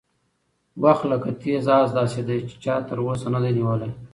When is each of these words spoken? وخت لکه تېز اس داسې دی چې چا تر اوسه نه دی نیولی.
وخت 0.83 1.03
لکه 1.11 1.29
تېز 1.41 1.65
اس 1.77 1.89
داسې 1.99 2.19
دی 2.27 2.37
چې 2.47 2.55
چا 2.63 2.75
تر 2.87 2.97
اوسه 3.05 3.27
نه 3.33 3.39
دی 3.43 3.51
نیولی. 3.57 3.91